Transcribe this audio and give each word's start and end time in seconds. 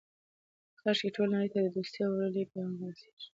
کاشکې 0.81 1.09
ټولې 1.15 1.31
نړۍ 1.33 1.47
ته 1.53 1.59
د 1.61 1.67
دوستۍ 1.75 1.99
او 2.03 2.11
ورورولۍ 2.13 2.43
پیغام 2.51 2.73
ورسیږي. 2.79 3.27